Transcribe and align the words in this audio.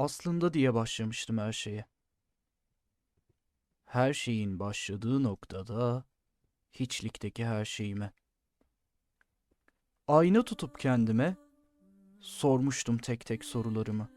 Aslında 0.00 0.54
diye 0.54 0.74
başlamıştım 0.74 1.38
her 1.38 1.52
şeye. 1.52 1.84
Her 3.84 4.14
şeyin 4.14 4.60
başladığı 4.60 5.22
noktada 5.22 6.04
hiçlikteki 6.72 7.46
her 7.46 7.64
şeyime. 7.64 8.12
Ayna 10.08 10.42
tutup 10.42 10.78
kendime 10.78 11.36
sormuştum 12.20 12.98
tek 12.98 13.26
tek 13.26 13.44
sorularımı. 13.44 14.08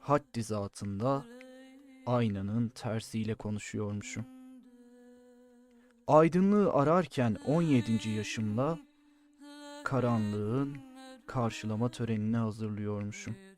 Haddi 0.00 0.42
zatında 0.42 1.24
aynanın 2.06 2.68
tersiyle 2.68 3.34
konuşuyormuşum. 3.34 4.26
Aydınlığı 6.06 6.72
ararken 6.72 7.36
17. 7.46 8.08
yaşımla 8.08 8.78
karanlığın 9.84 10.76
karşılama 11.26 11.90
törenini 11.90 12.36
hazırlıyormuşum. 12.36 13.51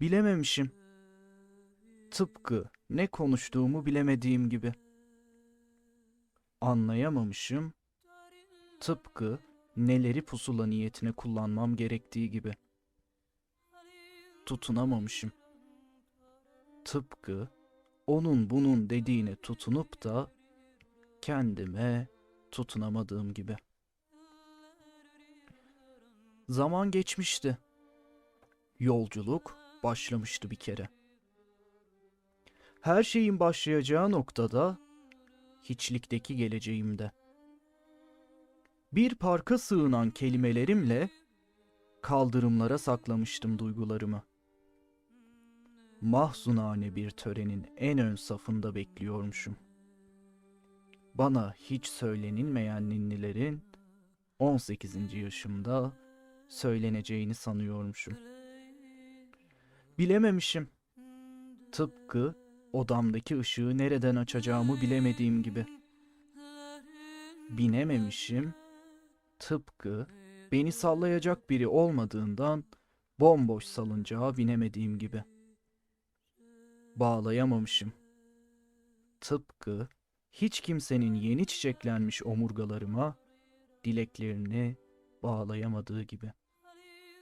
Bilememişim. 0.00 0.70
Tıpkı 2.10 2.64
ne 2.90 3.06
konuştuğumu 3.06 3.86
bilemediğim 3.86 4.48
gibi. 4.50 4.72
Anlayamamışım. 6.60 7.72
Tıpkı 8.80 9.38
neleri 9.76 10.22
pusula 10.22 10.66
niyetine 10.66 11.12
kullanmam 11.12 11.76
gerektiği 11.76 12.30
gibi. 12.30 12.52
Tutunamamışım. 14.46 15.32
Tıpkı 16.84 17.48
onun 18.06 18.50
bunun 18.50 18.90
dediğine 18.90 19.36
tutunup 19.36 20.04
da 20.04 20.30
kendime 21.20 22.08
tutunamadığım 22.50 23.34
gibi. 23.34 23.56
Zaman 26.48 26.90
geçmişti. 26.90 27.58
Yolculuk 28.80 29.65
başlamıştı 29.86 30.50
bir 30.50 30.56
kere. 30.56 30.88
Her 32.80 33.02
şeyin 33.02 33.40
başlayacağı 33.40 34.10
noktada 34.10 34.78
hiçlikteki 35.62 36.36
geleceğimde. 36.36 37.10
Bir 38.92 39.14
parka 39.14 39.58
sığınan 39.58 40.10
kelimelerimle 40.10 41.10
kaldırımlara 42.02 42.78
saklamıştım 42.78 43.58
duygularımı. 43.58 44.22
Mahzunane 46.00 46.96
bir 46.96 47.10
törenin 47.10 47.66
en 47.76 47.98
ön 47.98 48.16
safında 48.16 48.74
bekliyormuşum. 48.74 49.56
Bana 51.14 51.52
hiç 51.52 51.86
söylenilmeyen 51.86 52.90
ninnilerin 52.90 53.62
18. 54.38 55.14
yaşımda 55.14 55.92
söyleneceğini 56.48 57.34
sanıyormuşum. 57.34 58.35
Bilememişim. 59.98 60.68
Tıpkı 61.72 62.34
odamdaki 62.72 63.38
ışığı 63.38 63.78
nereden 63.78 64.16
açacağımı 64.16 64.80
bilemediğim 64.80 65.42
gibi. 65.42 65.66
Binememişim. 67.50 68.54
Tıpkı 69.38 70.06
beni 70.52 70.72
sallayacak 70.72 71.50
biri 71.50 71.68
olmadığından 71.68 72.64
bomboş 73.20 73.64
salıncağa 73.64 74.36
binemediğim 74.36 74.98
gibi. 74.98 75.24
Bağlayamamışım. 76.96 77.92
Tıpkı 79.20 79.88
hiç 80.32 80.60
kimsenin 80.60 81.14
yeni 81.14 81.46
çiçeklenmiş 81.46 82.22
omurgalarıma 82.22 83.16
dileklerini 83.84 84.76
bağlayamadığı 85.22 86.02
gibi. 86.02 86.32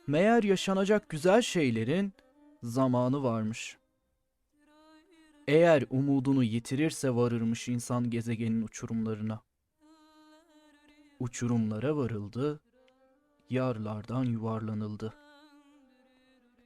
Meğer 0.07 0.43
yaşanacak 0.43 1.09
güzel 1.09 1.43
şeylerin 1.43 2.13
zamanı 2.65 3.23
varmış. 3.23 3.79
Eğer 5.49 5.85
umudunu 5.91 6.45
yitirirse 6.45 7.15
varırmış 7.15 7.69
insan 7.69 8.11
gezegenin 8.11 8.63
uçurumlarına. 8.63 9.41
Uçurumlara 11.21 11.97
varıldı, 11.97 12.61
yarlardan 13.51 14.25
yuvarlanıldı. 14.25 15.15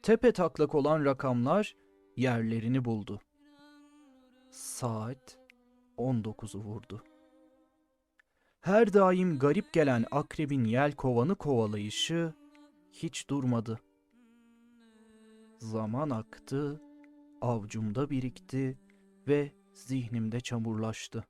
Tepe 0.02 0.32
taklak 0.32 0.74
olan 0.74 1.04
rakamlar 1.04 1.76
yerlerini 2.16 2.84
buldu. 2.84 3.20
Saat 4.50 5.38
19'u 5.98 6.60
vurdu. 6.60 7.04
Her 8.60 8.92
daim 8.92 9.38
garip 9.38 9.72
gelen 9.72 10.04
akrebin 10.10 10.64
yel 10.64 10.92
kovanı 10.92 11.34
kovalayışı 11.34 12.34
hiç 12.92 13.30
durmadı. 13.30 13.80
Zaman 15.58 16.10
aktı, 16.10 16.80
avcumda 17.40 18.10
birikti 18.10 18.78
ve 19.28 19.52
zihnimde 19.72 20.40
çamurlaştı. 20.40 21.24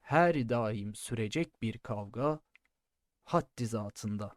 Her 0.00 0.48
daim 0.48 0.94
sürecek 0.94 1.62
bir 1.62 1.78
kavga 1.78 2.40
haddi 3.24 3.66
zatında. 3.66 4.36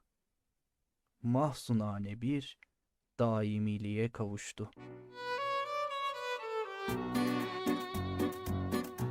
Mahzunane 1.22 2.22
bir 2.22 2.58
daimiliğe 3.20 4.12
kavuştu. 4.12 4.72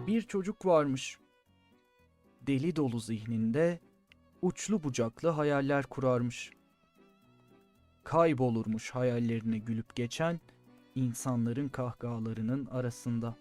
Bir 0.07 0.23
çocuk 0.23 0.67
varmış. 0.67 1.19
Deli 2.41 2.77
dolu 2.77 3.01
zihninde 3.01 3.81
uçlu 4.43 4.83
bucaklı 4.83 5.29
hayaller 5.29 5.87
kurarmış. 5.87 6.51
Kaybolurmuş 8.05 8.91
hayallerine 8.91 9.59
gülüp 9.59 9.97
geçen 9.97 10.41
insanların 10.95 11.69
kahkahalarının 11.69 12.67
arasında. 12.67 13.37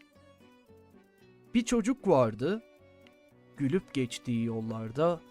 Bir 1.54 1.66
çocuk 1.66 2.08
vardı, 2.08 2.64
gülüp 3.58 3.94
geçtiği 3.94 4.46
yollarda, 4.46 5.22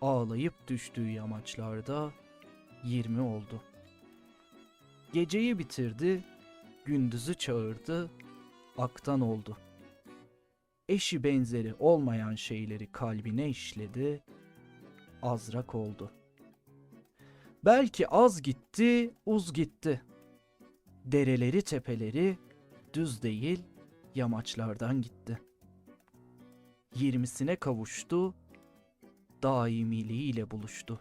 ağlayıp 0.00 0.68
düştüğü 0.68 1.08
yamaçlarda 1.08 2.12
20 2.84 3.20
oldu. 3.20 3.62
Geceyi 5.12 5.58
bitirdi, 5.58 6.24
gündüzü 6.84 7.34
çağırdı, 7.34 8.10
aktan 8.78 9.20
oldu. 9.20 9.56
Eşi 10.88 11.24
benzeri 11.24 11.74
olmayan 11.78 12.34
şeyleri 12.34 12.92
kalbine 12.92 13.48
işledi, 13.48 14.22
azrak 15.22 15.74
oldu. 15.74 16.12
Belki 17.64 18.08
az 18.08 18.42
gitti, 18.42 19.14
uz 19.26 19.52
gitti. 19.52 20.02
Dereleri 21.04 21.62
tepeleri 21.62 22.38
düz 22.94 23.22
değil, 23.22 23.62
yamaçlardan 24.14 25.02
gitti. 25.02 25.40
Yirmisine 26.94 27.56
kavuştu, 27.56 28.34
daimiliğiyle 29.42 30.50
buluştu. 30.50 31.00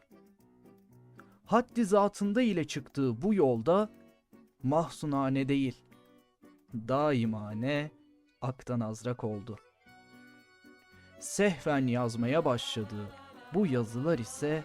Haddi 1.45 1.85
zatında 1.85 2.41
ile 2.41 2.67
çıktığı 2.67 3.21
bu 3.21 3.33
yolda 3.33 3.89
mahzunane 4.63 5.47
değil, 5.49 5.85
daimane 6.73 7.91
aktan 8.41 8.79
azrak 8.79 9.23
oldu. 9.23 9.57
Sehven 11.19 11.87
yazmaya 11.87 12.45
başladığı 12.45 13.09
bu 13.53 13.67
yazılar 13.67 14.19
ise 14.19 14.63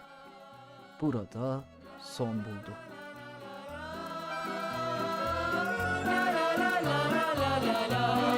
burada 1.01 1.78
son 2.01 2.35
buldu. 2.43 2.73
la 6.05 6.33
la 6.33 6.71
la 6.87 6.99
la 7.41 7.53
la 7.67 7.89
la 7.89 8.38